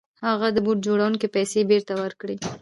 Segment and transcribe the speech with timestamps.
[0.27, 2.35] هغه د بوټ جوړوونکي پيسې بېرته ورکړې.